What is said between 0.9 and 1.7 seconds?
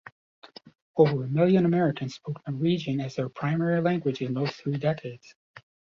Over a million